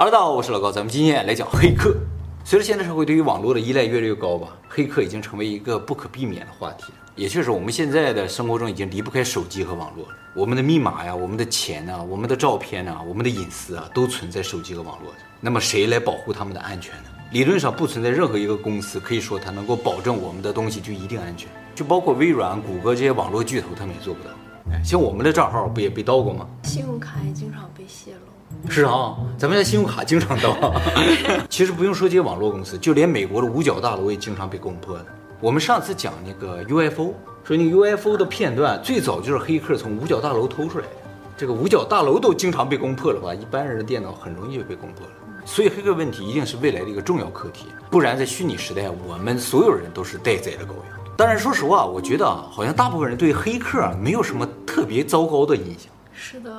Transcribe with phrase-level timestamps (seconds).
[0.00, 1.94] 哈喽大家好，我是老高，咱们今天来讲黑客。
[2.42, 6.90] 随着现代社会对于网络的依赖越来越高吧，黑客已经成为一个不可避免的话题。
[7.14, 10.16] 也确实，我们现在的生活中已经离不开手机和网络了。
[10.34, 15.12] 我们的密码呀，我们的钱呐，我们的照片呐，我们的隐私啊，都存在手机和网络。
[15.38, 17.10] 那么谁来保护他们的安全呢？
[17.32, 24.30] 理论上不存在任何一个公司可以说它能够保证我们的东西就一定安全，就包括微软、谷歌这些网络巨头，他们也做不到。
[24.72, 26.48] 哎，像我们的账号不也被盗过吗？
[26.62, 28.19] 信用卡也经常被泄露。
[28.68, 30.74] 是啊，咱们家信用卡经常盗。
[31.48, 35.06] 其实不用说这些网络公司，就连美国的五角大楼也经常被攻破的。
[35.40, 40.90] 我们上次讲那个 UFO，说那个 UFO 的片段最早就是黑客从五角大楼偷出来的。
[41.36, 43.34] 这个五角大楼都经常被攻破的话？
[43.34, 45.12] 一般人的电脑很容易就被攻破了。
[45.46, 51.00] 所以黑客问题一定是未来的一个重要课题，不然在虚拟时代，我们所有人都是待宰的羔羊。
[51.16, 55.90] 当然，说实话，我觉得啊，好像大部分人对黑客啊没有什么特别糟糕的印象。
[56.12, 56.50] 是的。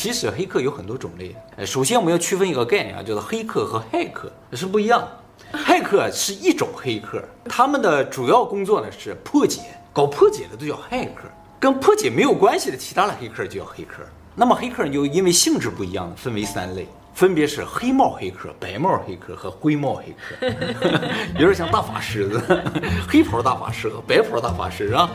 [0.00, 5.58] 其实黑客有很多种类，哎，首先我们要区分一个概念啊，叫做黑客和骇客是不一样的。
[5.58, 9.60] 骇客是一种黑客，他们的主要工作呢是破解，
[9.92, 11.24] 搞破解的都叫骇客，
[11.58, 14.04] 跟破解没有关系的其他的黑客就叫黑客。
[14.36, 20.46] 那么黑客就因为性质不一样，分为三类，分别是黑帽黑客、白帽黑客和灰帽黑客，
[21.34, 22.64] 有点像大法师的，
[23.10, 25.10] 黑袍大法师和白袍大法师啊。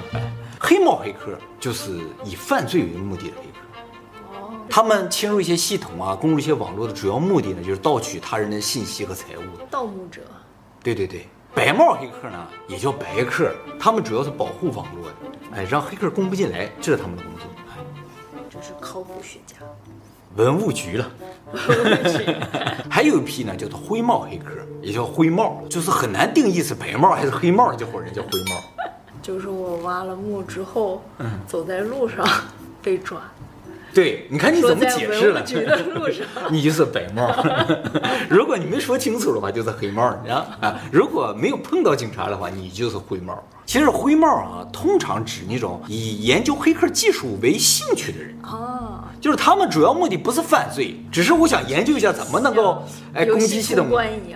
[0.59, 3.62] 黑帽黑客就是以犯罪为目的的黑客。
[4.69, 9.41] 他们侵入一些系统啊，攻入一些网络的主要目的呢，就是盗取他人的信息和财物。
[9.69, 10.21] 盗墓者。
[10.81, 15.15] 对对对，白帽黑客呢，也叫白客，他们主要是保护网络的，
[15.55, 17.45] 哎，让黑客攻不进来，这是他们的工作。
[17.69, 17.77] 哎，
[18.49, 19.55] 这是考古学家。
[20.35, 21.11] 文物局了。
[22.89, 28.61] 还有一批呢，叫做灰帽黑客，也叫灰帽，就是很难定义是白帽还是黑帽，这伙人叫灰帽。
[29.21, 32.27] 就是我挖了墓之后，嗯，走在路上
[32.81, 33.21] 被抓。
[33.95, 35.45] 对，你看你怎么解释了？
[36.49, 37.31] 你就是白帽。
[38.29, 40.03] 如果你没说清楚的话，就是黑帽。
[40.03, 43.37] 啊啊，如果没有碰到警察的话，你就是灰帽。
[43.65, 48.35] 其实灰帽啊，通常指那种以研究黑客技术为兴趣的人。
[48.43, 52.83] 哦，就是他们主要目的不是犯罪，只是我想研究一下怎么能够
[53.13, 53.87] 哎攻击系统。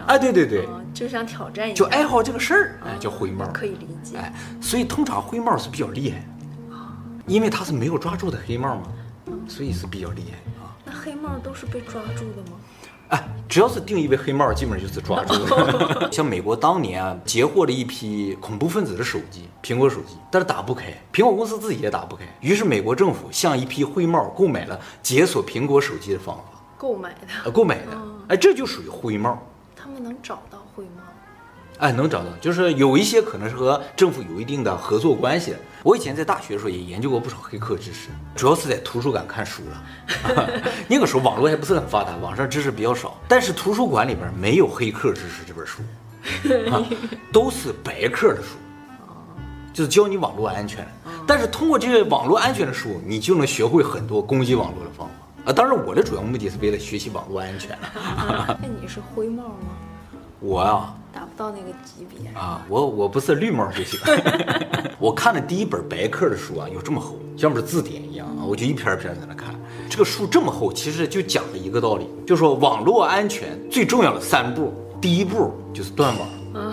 [0.05, 3.45] 哎，对对对，就想挑战一下，就爱好这个事儿，哎，叫灰帽。
[3.53, 4.17] 可以理解。
[4.17, 4.31] 哎，
[4.61, 6.25] 所以通常灰帽是比较厉害，
[7.25, 8.83] 因为他是没有抓住的黑帽嘛。
[9.47, 10.75] 所以是比较厉害啊。
[10.85, 12.57] 那黑帽都是被抓住的吗？
[13.09, 16.09] 哎，只要是定义为黑帽，基本上就是抓住了。
[16.11, 22.25] 像美国当年啊，截获了一批恐怖分子的手机，苹果手机，但是打不开，苹果公司自己也打不开。
[22.41, 26.43] 于是美国政府向一批灰帽购买了解锁苹果手机的方法。
[26.77, 27.19] 购买的？
[27.45, 27.97] 呃，购买的。
[28.27, 29.41] 哎，这就属于灰帽。
[29.73, 31.01] 他们能找到灰帽？
[31.79, 35.55] 哎，能找到，就是有一些可能是和政府有一定的合作关系。
[35.83, 40.61] 我以前在大学的时候也研究过不少黑客知识，主要是在图书馆看书了。
[40.89, 43.15] 那个时候网络还不是很发达，网上知识比较少。
[43.27, 45.81] 但是图书馆里边没有黑客知识这本书，
[46.71, 46.83] 啊，
[47.31, 48.57] 都是白客的书，
[49.71, 50.85] 就是教你网络安全。
[51.27, 55.51] 但是通过这些网络安全的书，你就能学会很多攻击网络的方法。
[55.51, 57.77] 啊，当然我的主要目的是为了学习网络安全。
[58.59, 59.69] 那你是灰帽吗？
[60.39, 60.93] 我呀。
[61.37, 62.65] 到那个级别啊！
[62.67, 63.99] 我我不是绿帽就行。
[64.97, 69.53] 我看的第一本白客的书啊，有这么厚，像不是字典一样啊，我就一篇一篇在那看。
[69.87, 76.27] 这个书这么厚，其实就讲了一个道理，就是说网络安全最重要的三步，第一步就是断网。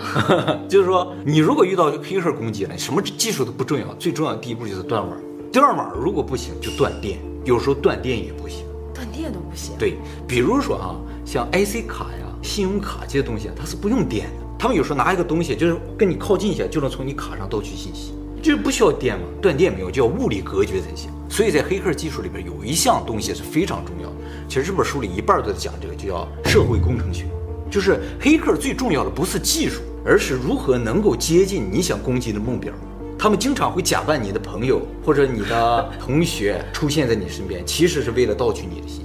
[0.67, 5.15] 就是说，你如果遇到黑客攻击了，什么技术都不重要，最重要的第一步就是断网。
[5.53, 8.65] 断网如果不行，就断电，有时候断电也不行，
[8.95, 9.75] 断电都不行。
[9.77, 9.95] 对，
[10.27, 12.25] 比如说啊，像 IC 卡呀。
[12.41, 14.44] 信用卡这些东西啊，它是不用电的。
[14.65, 21.11] 他们有时候拿一个东西，就是跟你靠近一下，就能从你卡上盗取信息，就是不需要电嘛，断电没有，就要物理隔绝才行。
[21.29, 24.15] 所以在黑客技术里边有一项东西是非常重要的。
[24.47, 27.27] 其实这本书里一半都在讲这个，就叫社会工程学。
[27.69, 32.73] 就是黑客最重要的不是技术，而是如何能够接近你想攻击的目标。
[33.19, 38.97] 他们经常会假扮你的朋友或者你的同学出现在你身边，其实是为了盗取你的信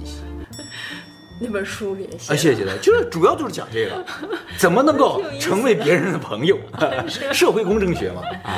[1.43, 4.05] 那本书里啊，谢谢的，就是主要就是讲这个，
[4.59, 6.55] 怎么能够成为别人的朋友
[7.33, 8.55] 社会工程学嘛，啊，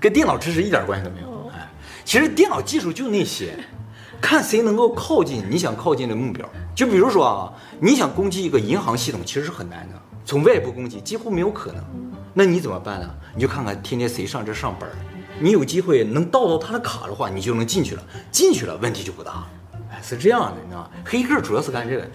[0.00, 1.68] 跟电脑知识一点关系都没有，哎，
[2.02, 3.54] 其实电脑技术就那些，
[4.22, 6.48] 看谁能够靠近你想靠近的目标。
[6.74, 9.94] 就比如说啊，你想攻击一个银行系统，其实是很难的，
[10.24, 11.84] 从外部攻击几乎没有可能。
[12.32, 13.08] 那你怎么办呢？
[13.34, 14.88] 你就看看天天谁上这上班，
[15.38, 19.46] 你有机会能盗到他的卡的话，你就能进去了，进去了问题就不大。
[20.02, 20.90] 是这样的，你知道吗？
[21.04, 22.08] 黑客主要是干这个。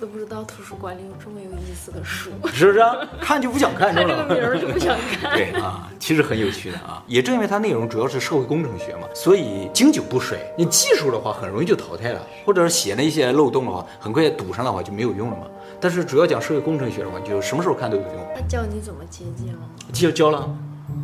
[0.00, 2.96] 都不知道图书馆里有这么有意思的书， 是不是、啊？
[3.20, 5.30] 看就不想看， 看这个名儿就不想看。
[5.38, 7.00] 对啊，其实很有趣的啊。
[7.06, 10.36] 也正因为它内容主要是社会工程学嘛，所以经久不衰。
[10.58, 15.46] 你技术的话很容易就淘汰了，或者是写那一些漏洞的话，很快堵上的话就没有用了嘛。
[15.80, 18.26] 但是主要讲社会工程学的话，就什么时候看都有用。
[18.34, 19.68] 他教你怎么接近了吗？
[19.92, 20.56] 教教了，好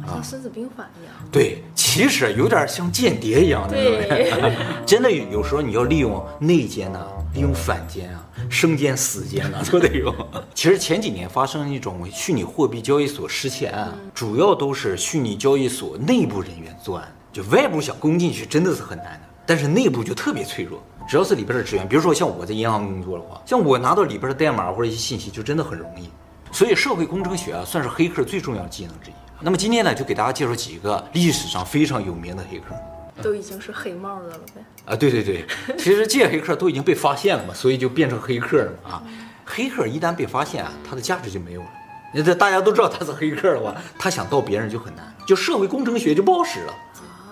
[0.07, 1.15] 像《孙子兵法》一样。
[1.31, 3.75] 对，其实有点像间谍一样的。
[3.75, 4.33] 对，
[4.87, 10.15] 真的有时候你要利用内奸呐，利用反奸啊，生奸死奸啊，都得用。
[10.55, 20.83] 其实前几年发生一种虚拟货币交易所失窃案，主要都是虚拟交易所内部人员作案，就外部想攻进去真的是很难的，但是内部就特别脆弱。
[21.09, 26.09] 只要是里边的职员，比如说像我在银行工作的话，像我拿到里边的代码或者一些信息，就真的很容易。
[26.53, 29.15] 所以社会工程学啊，算是黑客最重要的技能之一。
[29.41, 32.75] 那么今天呢，就给大家介绍几个历史上非常有名的黑客，
[33.23, 34.65] 都已经是黑帽的了呗。
[34.87, 35.47] 啊，对对对，
[35.79, 39.03] 其实这些黑客都已经被发现了嘛，所以就变成黑客了嘛啊。
[39.45, 41.69] 黑客一旦被发现啊，他的价值就没有了。
[42.13, 46.75] 那这大家都知道他是黑客的话，他想盗别人就很难，就社会工程学就不好使了。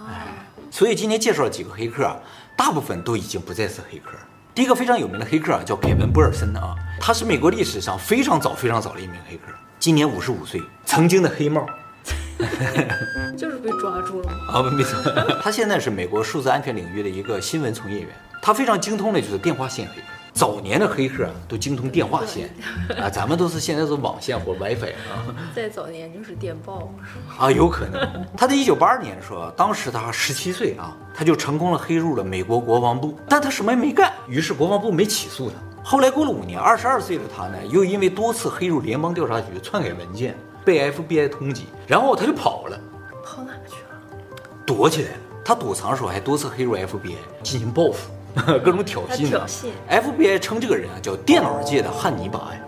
[0.09, 0.27] 哎，
[0.71, 2.17] 所以今天介绍了几个黑客啊。
[2.57, 4.17] 大部分都已经不再是黑客。
[4.57, 11.67] 第一个非常有名的黑客啊，叫凯文·博尔森啊，他是美国历史上非常早、非常早的一名黑客，今年五十五岁，曾经的黑帽，
[13.37, 14.33] 就是被抓住了吗？
[14.55, 14.99] 啊，没错，
[15.43, 18.09] 他现在是美国数字安全领域的一个新闻从业员，
[18.41, 20.07] 他非常精通的就是电话线黑客。
[20.37, 22.51] 早年的黑客啊，都精通电话线
[23.01, 25.25] 啊，咱们都是现在是网线或 WiFi 啊。
[25.55, 26.93] 再早年就是电报
[27.39, 28.27] 啊，有可能。
[28.37, 35.57] 他在一九八二年的时候，当时他十七岁啊，他就成功了黑入了美国国防部，但他什么也没干，于是国防部没起诉他。
[35.83, 40.37] 后来过了五年，二十二岁的他呢，又因为多次黑入联邦调查局篡改文件，
[40.67, 42.79] 被 FBI 通缉，然后他就跑了，
[43.25, 43.99] 跑哪去了？
[44.67, 45.17] 躲起来了。
[45.43, 48.11] 他躲藏的时候还多次黑入 FBI 进行报复。
[48.63, 49.47] 各种挑衅的
[49.89, 52.61] ，FBI 称这个人啊叫电脑界的汉尼拔呀。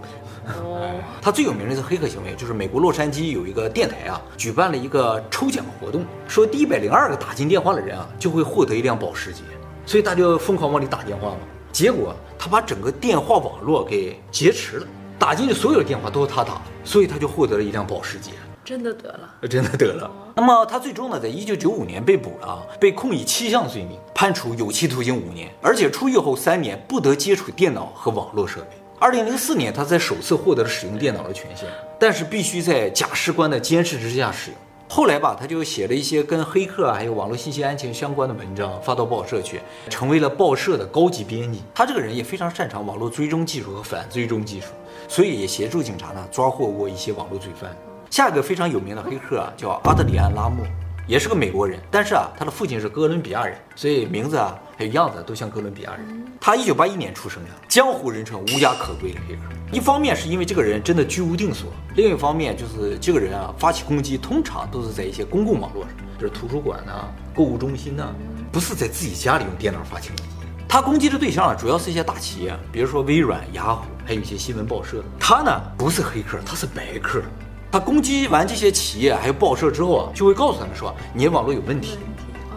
[0.47, 0.81] 哦，
[1.20, 9.43] 他最有名的是黑客行为，就是美国洛杉矶有一个电台啊，举办了一个抽奖活动，说第一百零二个打进电话的人啊，就会获得一辆保时捷，
[9.85, 11.38] 所以大家就疯狂往里打电话嘛。
[11.71, 14.87] 结果他把整个电话网络给劫持了，
[15.19, 18.31] 打进去所有的电话都是他打，所以他就获得了一辆保时捷。
[18.69, 20.11] 真的得了，真的得了。
[20.37, 28.76] 那么他最终呢，在一九九五年被捕了啊，被控以七项罪名，判处有期徒刑五年，而且出狱后三年不得接触电脑和网络设备。
[28.99, 31.67] 二零零四年，他才首次获得了使用电脑的权限，
[31.99, 34.61] 但是必须在假释官的监视之下使用。
[34.87, 41.62] 后来吧，他就写了一些跟黑客啊还有网络信息安全相关的文章，发到报社去，成为了报社的高级编辑。
[41.75, 44.67] 他这个人也非常擅长网络追踪技术和反追踪技术，
[45.09, 47.75] 所以也协助警察呢抓获过一些网络罪犯。
[48.10, 50.64] 下一个非常有名的黑客啊，叫阿德里安·拉莫，
[51.06, 56.25] 也是个美国人，但是啊，他的父亲是哥伦比亚人，所以名字啊还有样子都像哥伦比亚人。
[56.40, 59.40] 他一九八一年出生的，江湖人称无家可归的黑客。
[59.70, 68.14] 一方面是因为这个人真的居无定所，另一方面就是这个人啊发起攻击通常都是在一些公共网络上，就是图书馆呐、啊、购物中心呐、啊，
[68.50, 70.22] 不是在自己家里用电脑发起攻击。
[70.66, 75.02] 他攻击的对象啊，主要是一些大企业，比如说微软、雅虎，还有一些新闻报社。
[75.19, 77.22] 他呢不是黑客，他是白客。
[77.70, 81.99] 他攻击完这些企业还有报社之后啊，就会告诉他们说，你的网络有问题，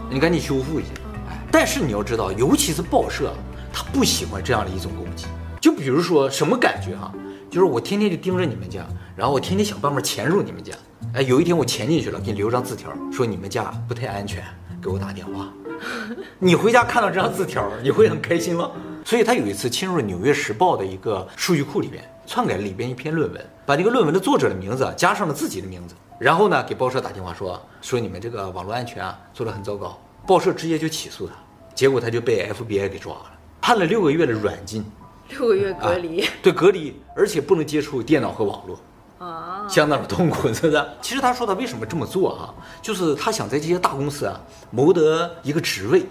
[0.10, 0.90] 你赶紧修复一下。
[1.30, 3.34] 哎，但是你要知道，尤其是报社，
[3.74, 5.26] 他不喜欢这样的一种攻击。
[5.60, 7.14] 就比如说什么感觉哈，
[7.50, 8.86] 就是我天天就盯着你们家，
[9.16, 10.74] 然后我天天想办法潜入你们家。
[11.14, 14.42] 哎，有一天我潜进去了，给你留张字条，说你们家不太安全，
[14.82, 15.50] 给我打电话。
[16.40, 18.72] 你回家看到这张字条，你会很开心吗？
[19.04, 22.04] 所以他有一次侵入了《纽约时报》的一个数据库里边。
[22.28, 31.34] 篡改了里边一篇论文，把这个论文的作者的名字加上了自己的名字，然后呢给报社打电话说说你们这个网络安全啊做得很糟糕，报社直接就起诉他，
[31.76, 34.86] 结果他就被 FBI 给抓了，判了六个月的软禁，
[35.30, 38.80] 六个月隔离，啊，对，隔离，而且不能接触电脑和网络，啊，
[39.68, 40.86] 相当的痛苦，是不是？
[41.02, 44.40] 其实他说他为什么这么做啊，就是他想在这些大公司啊
[44.70, 46.06] 谋得一个职位。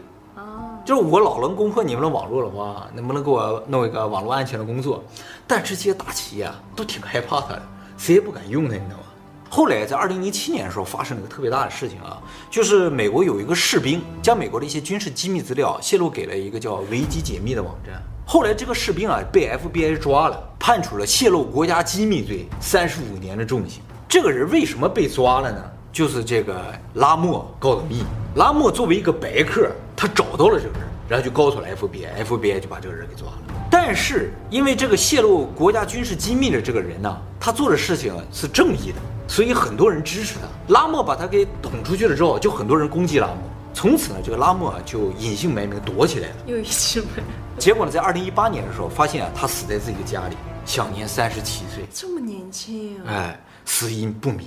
[0.83, 5.05] 就是我老能攻破你们的网络的话，能不能给我弄一个网络安全的工作？
[5.47, 7.63] 但是这些大企业啊，都挺害怕他的，
[7.99, 9.05] 谁也不敢用他，你知道吗？
[9.51, 12.19] 后来在二零零七年的时候，发生了一个特别大的事情啊，
[12.51, 18.03] 就是美国有一个士兵将美国的一些军事机密资料泄露给了一个叫维基解密的网站。
[18.27, 23.81] 后来这个士兵啊被 FBI 抓了，判处了泄露国家机密罪三十五年的重刑。
[24.07, 25.65] 这个人为什么被抓了呢？
[25.91, 26.63] 就是这个
[26.95, 28.05] 拉莫告的密。
[28.37, 33.39] 拉莫作为一个白客，他找到了这个人，然后就告诉了 FBI，FBI 就把这个人给抓了。
[33.71, 40.73] 但是因为这个泄露国家军事机密的这个人呢，他做的事情是正义的，所以很多人支持他。
[40.75, 43.37] 拉莫把他给捅出去了之后，就很多人攻击拉莫。
[43.73, 46.35] 从此呢，这个拉莫啊就隐姓埋名躲起来了。
[46.47, 47.23] 又隐姓埋
[47.59, 50.37] 结果呢，在二零一八年的时候，发现啊，他死在自己的家里，
[50.71, 53.03] 享年三十七岁，这么年轻啊！
[53.09, 54.47] 哎，死因不明。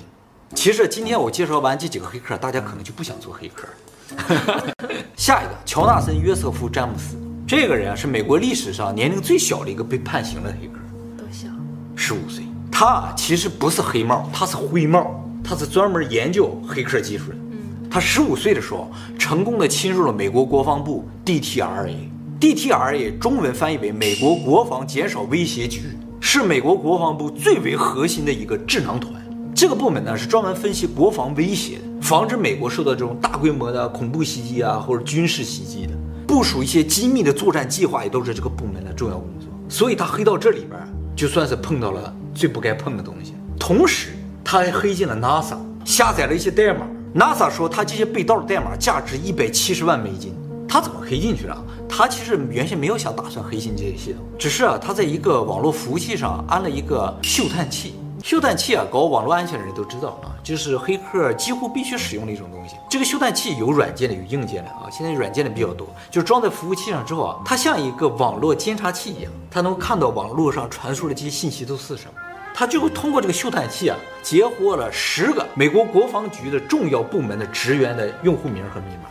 [0.55, 3.67] 其实今天我介绍完这几个黑客，大家可能就不想做黑客。
[5.17, 10.79] 下一个，乔纳森·约瑟夫·詹姆斯，这个人啊是美国历史上年龄最小的一个被判刑的黑客，
[11.17, 11.49] 多小？
[11.93, 12.45] 十五岁。
[12.71, 17.35] 他其实不是黑帽，他是灰帽，他是专门研究黑客技术的。
[17.51, 18.89] 嗯，他十五岁的时候
[19.19, 25.81] 成功的侵入了美国国防部 DTRA，DTRA 中文翻译为美国国防减少威胁局，
[26.25, 29.13] 是美国国防部最为核心的一个智囊团。
[29.53, 35.91] 这个部门呢是专门分析国防威胁的，防止美国受到这种大规模的恐怖袭击啊，或者军事袭击的，
[36.25, 39.49] 部署一些机密的作战计划也都是这个部门的重要工作。
[39.67, 40.79] 所以他黑到这里边，
[41.13, 43.33] 就算是碰到了最不该碰的东西。
[43.59, 44.11] 同时，
[44.45, 46.87] 他还黑进了 NASA，下载了一些代码。
[47.13, 50.33] NASA 说他这些被盗的代码价值一百七十万美金。
[50.69, 51.63] 他怎么黑进去了？
[51.95, 57.93] 他其实原先没有想打算黑进这些系统，只是啊，他在一个网络服务器上安了一个嗅探器。
[58.23, 62.75] 嗅探器啊，搞网络安全的人都知道啊，就是黑客几乎必须使用的一种东西。
[62.89, 64.89] 这个嗅探器有软件的，有硬件的啊。
[64.91, 72.13] 现在软件的比较多，就装在服务器上之后啊，它像一个网络监察器一样，它能看到网络上传输的这些信息都是什么。
[72.55, 79.09] 它就会通过这个嗅探器啊，截获了十个美国国防局的重要部门的职员的用户名和密码。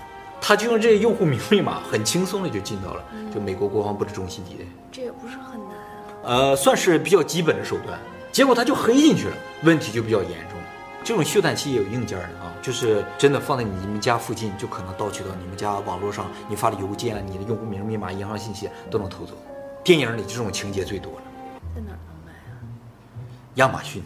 [0.52, 4.64] 他就用这些用户名密码，很轻松的就进到了就美国国防部的中心地带。
[4.90, 6.24] 这也不是很难啊。
[6.24, 7.98] 呃，算是比较基本的手段。
[8.30, 10.58] 结果他就黑进去了，问题就比较严重。
[11.02, 19.32] 这种嗅探器也有硬件的啊，就是真的放在你们家附近，就可能盗取到你们家网络上你发的邮件、你的用户名、密码、银行信息都能偷走。
[19.82, 21.22] 电影里这种情节最多了。
[21.74, 22.60] 在哪儿能买啊？
[23.54, 24.02] 亚马逊。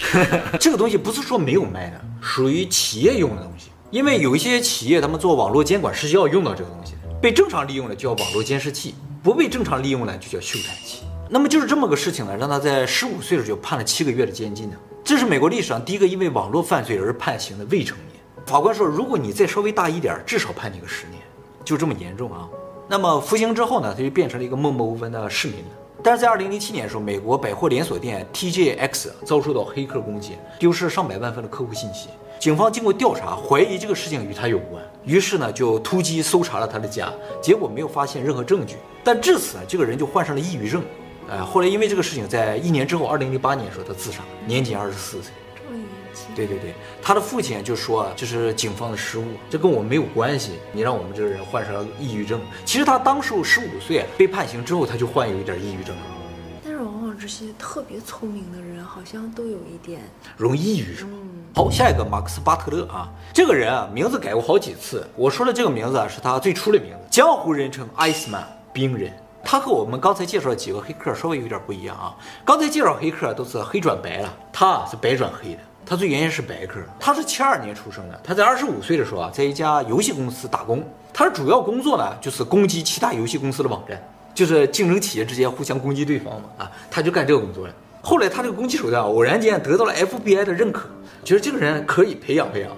[0.58, 3.70] 这个东西不是说没有卖的，属于企业用的东西。
[3.92, 11.02] 因为有一些企业他们做网络监管是要用到这个东西的，被正常利用的叫网络监视器，不被正常利用呢就叫嗅探器。
[11.28, 14.76] 那么就是这么个事情呢，让他在十五岁的时候就判了七个月的监禁呢。
[15.04, 18.18] 这是美国历史上第一个因为网络犯罪而判刑的未成年。
[18.46, 21.20] 法官说，如果你再稍微大一点，至少判你个十年，
[21.62, 22.48] 就这么严重啊。
[22.88, 25.70] 那么服刑之后呢，他就变成了一个默默无闻的市民了。
[26.02, 32.08] 但是在二零零七年的时候，美国百货连锁店 TJX 遭受到黑客攻击，丢失上百万份的客户信息。
[32.42, 37.08] 警方经过调查，怀疑这个事情与他有关，于是呢就突击搜查了他的家，
[37.40, 38.74] 结果没有发现任何证据。
[39.04, 40.82] 但至此呢，这个人就患上了抑郁症。
[41.28, 45.32] 呃，后来因为这个事情，在一年之后，二零零八年的时候，他自杀，年仅二十四岁。
[45.54, 46.34] 这么年轻？
[46.34, 50.54] 对对对，他的父亲就说啊，这是警方的失误，这跟我们没有关系。
[50.72, 52.40] 你让我们这个人患上了抑郁症。
[52.64, 56.02] 其实他当时十五岁被判刑之后，他就患有一点抑郁症了。
[56.64, 60.00] 但是往往这些特别聪明的人，好像都有一点
[60.36, 61.08] 容易抑郁症。
[61.54, 65.06] 好，下一个马克思巴特勒啊，这个人啊，名字改过好几次。
[65.14, 68.42] 我说的这个名字啊，是他最初的名字，江湖人称艾斯曼
[68.72, 69.12] 冰人。
[69.44, 72.16] 他和我们刚才介绍的几个黑客稍微有点不一样啊。
[72.42, 75.60] 刚才介绍黑客都是黑转白了，他是白转黑的。
[75.84, 78.18] 他最原先是白客，他是七二年出生的。
[78.24, 80.82] 他在二十五岁的时候啊，在一家游戏公司打工。
[81.12, 87.74] 他的主要工作呢，就是攻击其他游戏公司的网站，就是竞争企业之间互相攻击对方嘛啊，他就干这个工作了。
[88.02, 90.88] 后来他这个攻击手段偶然间得到了 FBI 的认可，
[91.24, 92.70] 觉得这个人可以培养培养，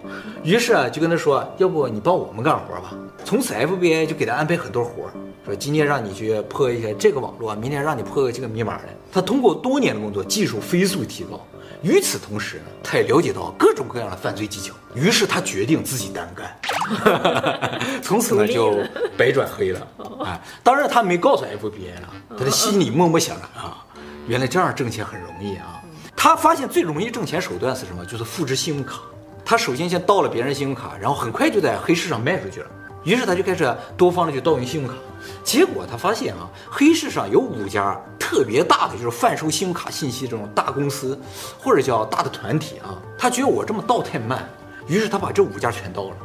[0.42, 2.94] 于是啊就跟他说，要不你帮我们干活吧。
[3.24, 5.10] 从此 FBI 就给他安排很多活儿。
[5.46, 8.84] 说今天让你去破一下这个网络，明天让你破个这个密码的。
[9.12, 11.40] 他通过多年的工作，技术飞速提高。
[11.82, 14.72] 与此同时呢，他也了解到各种各样的犯罪技巧。
[14.94, 18.78] 于是他决定自己单干，从此呢就
[19.18, 19.86] 白转黑了。
[20.18, 23.83] 啊，当然他没告诉 FBI 了，他的心里默默想着啊，
[24.26, 25.82] 原来这样挣钱很容易啊。
[26.16, 28.04] 他发现最容易挣钱手段是什么？
[28.04, 29.00] 就是复制信用卡。
[29.44, 32.70] 他首先先盗了别人信用卡，然后很快就在黑市上卖出去了。
[33.04, 34.94] 于是他就开始多方的去盗用信用卡。
[35.42, 41.18] 结果他发现啊，黑市上有五家特别大的，就是贩售信用卡信息这种大公司，
[41.58, 42.96] 或者叫大的团体啊。
[43.18, 44.48] 他觉得我这么盗太慢，
[44.86, 46.16] 于是他把这五家全盗了。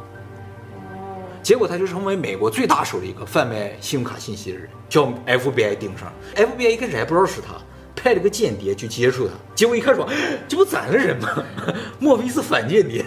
[1.42, 6.10] 结果他就成为美国最大手的一个贩卖信用卡信息的人，叫 FBI 盯上。
[6.34, 7.54] FBI 一开始还不知道是他，
[8.02, 9.34] 派了个间谍去接触他。
[9.54, 10.08] 结果一看说，
[10.48, 11.28] 这不咱的人吗？
[11.98, 13.04] 莫非是反间谍？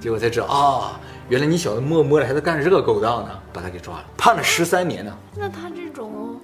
[0.00, 1.00] 结果才知道啊。
[1.28, 5.16] 原来你小子默默的还在干这个勾当呢，把他给抓了，判了十三年呢。
[5.36, 6.40] 那他这种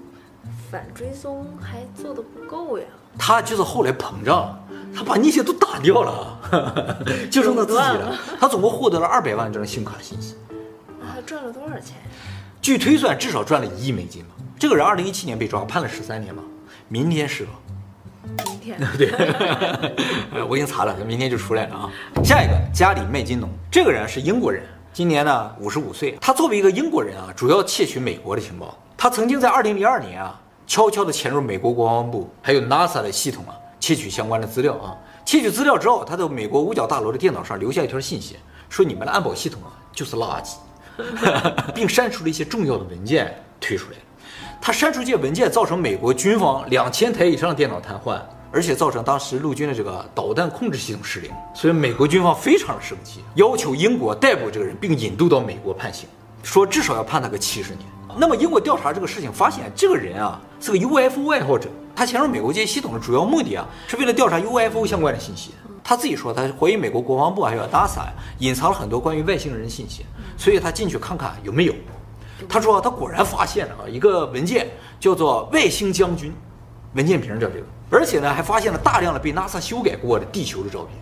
[0.70, 2.84] 反追踪还做的不够呀？
[3.18, 4.60] 他就是后来膨胀了，
[4.94, 6.38] 他把那些都打掉了，
[7.30, 8.16] 就剩他自己了。
[8.38, 10.36] 他总共获得了二百万张信用卡信息。
[11.00, 11.96] 那他赚了多少钱？
[12.62, 14.30] 据推算，至少赚了一亿美金吧。
[14.58, 16.42] 这个人二零一七年被抓，判了十三年吧。
[16.88, 17.50] 明天是吧？
[18.28, 18.78] 明天。
[18.96, 19.10] 对，
[20.48, 21.90] 我已经查了，明天就出来了啊。
[22.22, 24.62] 下一个，加里麦金农，这个人是英国人。
[24.92, 26.16] 今年呢，五十五岁。
[26.20, 28.76] 他作为一个英国人啊，主要窃取美国的情报。
[28.96, 34.96] 他曾经在二零零二年啊，悄悄地潜入美国国防部还有 NASA 的系统啊，窃取相关的资料啊。
[35.24, 38.36] 窃取资料之后，他在美国五角大楼的电脑上留下一条信息，
[38.68, 40.56] 说你们的安保系统啊就是垃圾，
[41.74, 43.98] 并删除了一些重要的文件退出来。
[44.60, 48.20] 他删除这些文件，造成美国军方两千台以上的电脑瘫痪。
[48.50, 56.08] 而且造成当时陆军的这个导弹控制系统失灵，所以美国军方非常的生气，要求英国逮捕这个人，并引渡到美国判刑，
[56.42, 57.80] 说至少要判他个七十年。
[58.16, 65.50] 那么英国调查这个事情，发现这个人啊是个 UFO 爱好者，他潜入美国这些系统的主要目的啊是为了调查 UFO 相关的信息。
[65.84, 70.06] 他自己说，他怀疑美国国防部还有 NASA 呀隐藏了很多关于外星人的信息，
[70.38, 71.74] 所以他进去看看有没有。
[72.46, 74.68] 他说他果然发现了啊一个文件，
[75.00, 76.30] 叫做《外星将军》，
[76.94, 77.66] 文件名叫这个。
[77.90, 80.98] 而且呢，还发现了大量的被 NASA 修改过的地球的照片。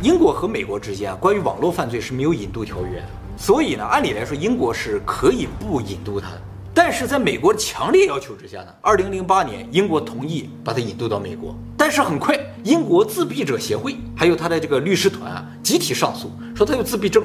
[0.00, 6.40] 英国和美国之间关于网络犯罪是没有引渡条约的，所以呢，按理来说英国是可以不引渡他的。
[6.72, 11.52] 但是在美国的强烈要求之下呢，二零零八年英国同意把他引渡到美国。
[11.76, 17.24] 但是很快，英国自闭者协会还有他的这个律师团啊，集体上诉，说他有自闭症，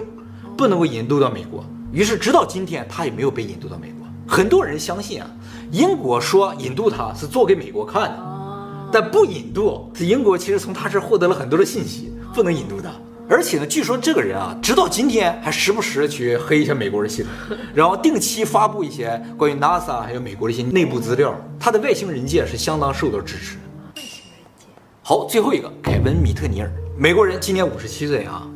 [0.58, 1.64] 不能够引渡到美国。
[1.94, 4.08] 于是直到今天，他也没有被引渡到美国。
[4.28, 5.30] 很多人相信啊，
[5.72, 8.34] 英国说引渡他是做给美国看的。
[8.92, 12.90] 但不引渡，是英国其实从他这儿获得了很多的信息，不能引渡他。
[13.30, 21.36] 而且呢，据说这个人啊，直到今天还时不时的去黑一下美国的系统， 然后定期发布一些关于 NASA 还有美国的一些内部资料。
[21.60, 23.62] 他的外星人界是相当受到支持的。
[23.96, 24.66] 外星人界。
[25.04, 28.48] 好，最后一个凯文·米特尼尔，美国人，今年五十七岁啊。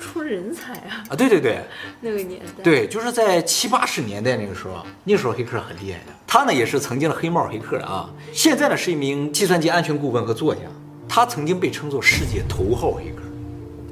[0.00, 1.04] 出人才啊！
[1.10, 1.60] 啊，对对对，
[2.00, 6.06] 那个年代，对，就是在七八十年代那个时候，那时候黑客很厉害的。
[6.26, 10.62] 他呢也是曾经的黑帽黑客啊，现在呢是一名计算机安全顾问和作家。
[11.06, 13.22] 他曾经被称作世界头号黑客，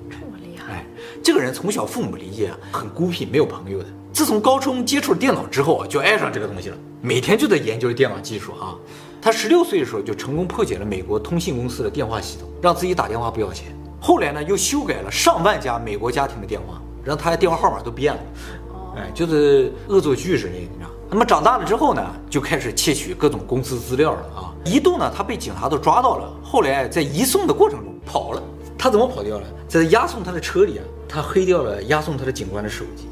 [0.08, 0.72] 这么厉害。
[0.72, 0.86] 哎，
[1.22, 3.86] 这个人从小父母离异啊，很孤僻，没有朋友的。
[4.12, 8.74] 自从高中接触了电脑之后啊，就爱上这个东西了，每天就在研究电脑技术啊。
[9.20, 13.76] 他十六岁的时候就成功破解了美国通信公司的电话系统，让自己打电话不要钱。
[14.00, 18.20] 后来呢，又修改了上万家美国家庭的电话，然后他的电话号码都变了，
[18.96, 20.90] 哎，就是恶作剧之类的，你知道。
[21.10, 24.54] 那么长大了之后呢，就开始窃取各种公司资料了啊。
[24.64, 26.30] 一度呢，他被警察都抓到了。
[26.42, 28.42] 后来在移送的过程中跑了，
[28.76, 29.46] 他怎么跑掉了？
[29.66, 33.08] 在押送他的车里啊，他黑掉了押送他的警官的手机。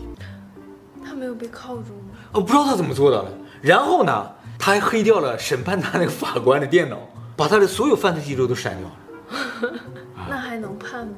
[1.05, 2.19] 他没有被铐住吗？
[2.33, 3.33] 我不知道他怎么做到的。
[3.63, 6.99] 然后呢，他还黑掉了审判他那个法官的电脑，
[7.35, 8.95] 把他的所有犯罪记录都删掉了。
[10.29, 11.17] 那还能判吗？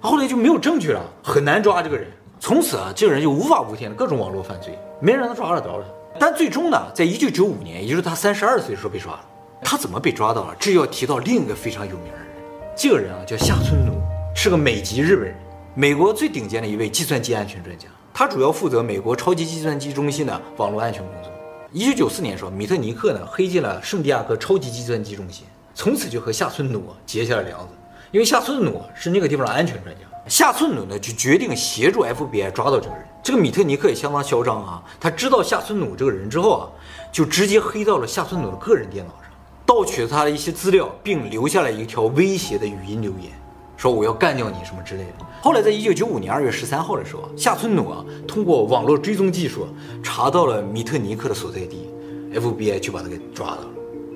[0.00, 2.06] 后来就没有证据了，很难抓这个人。
[2.38, 5.84] 从此啊，这个人就无法无天的各种网络犯罪，没人能抓得着了。
[6.18, 9.20] 但最终呢，在一九九五年，也就是他三十二岁的时候被抓了。
[9.62, 10.56] 他怎么被抓到了？
[10.58, 12.26] 这要提到另一个非常有名的人，
[12.74, 13.92] 这个人啊叫下村努，
[14.34, 15.34] 是个美籍日本人，
[15.74, 17.86] 美国最顶尖的一位计算机安全专家。
[18.14, 21.30] 他主要负责美国超级计算机中心的网络安全工作。
[21.72, 27.74] 一九九四年的时候，米特尼克呢黑进了圣地亚哥超级计算机中心，从此就和下村努结下了梁子。
[28.12, 33.06] 因为下村努是那个地方的安全专家，下村努呢就决定协助 FBI 抓到这个人。
[33.22, 36.68] 这个米特尼克也相当嚣张啊，他知道下村努这个人之后啊，
[37.12, 39.30] 就直接黑到了下村努的个人电脑上，
[39.64, 43.30] 盗取了他的一些资料，并留下了一条威胁的语音留言，
[43.76, 45.26] 说我要干掉你什么之类的。
[45.42, 49.68] 后来在一九九五年二月十三号的时候，下村努啊通过网络追踪技术
[50.02, 51.88] 查到了米特尼克的所在地
[52.34, 53.68] ，FBI 就把他给抓到了。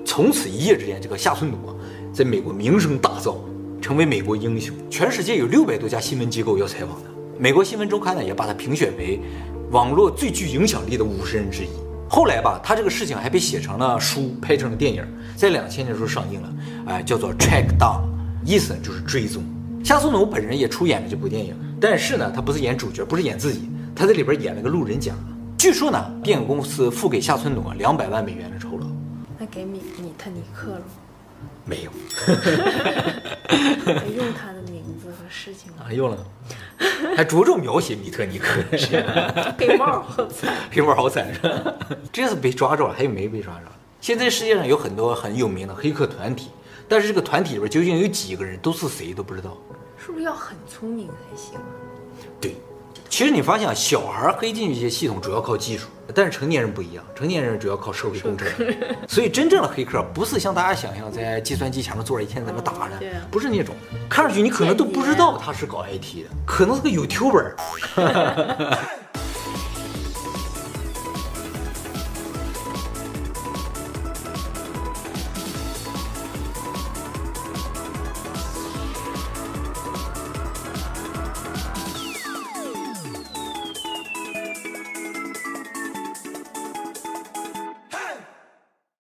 [0.03, 1.75] 从此一夜之间，这个下村努啊
[2.11, 3.35] 在美国名声大噪。
[3.85, 7.09] 成为美国英雄，全世界有六百多家新闻机构要采访他。
[7.37, 9.21] 美国新闻周刊呢也把他评选为
[9.69, 11.67] 网络最具影响力的五十人之一。
[12.09, 16.53] 后来吧，他这个事情还被写成了书，拍成了电影，在两千年的时候上映了，
[16.87, 18.01] 哎，叫做《Track Down》，
[18.43, 19.43] 意思就是追踪。
[19.83, 25.13] 夏村努本人也出演了这部电影，但是呢，他不是演主角，不是演自己，他在里边演了个路人甲。
[25.59, 28.87] 据说呢，电影公司付给夏村努两百万美元的酬劳。
[29.37, 30.81] 那给米米特尼克了。
[31.65, 31.91] 没有，
[32.25, 36.17] 还 用他的名字和事情啊，用了，
[37.15, 38.61] 还着重描写米特尼克，
[39.57, 41.73] 黑帽好惨， 黑帽好惨是吧？
[42.11, 43.65] 这次被抓着了，还有没被抓着？
[44.01, 46.49] 现在世界上有很多很有名的黑客团体，
[46.87, 49.57] 但是这个团体里边究竟有几个人，都是谁都不知道。
[49.97, 51.63] 是不是要很聪明才行啊？
[52.39, 52.55] 对。
[53.15, 58.45] 其实你发现啊，小孩黑进去一些系统主要靠技术，但是成年人不一样，成年人主要靠社会工程。
[59.07, 62.99] 所以真正的黑客不是像大家想象在计算机前面坐着一天在那打的，
[63.31, 63.73] 不是那种，
[64.09, 67.53] 看上去你可能都不知道他是搞 IT 的，可能是个 YouTuber。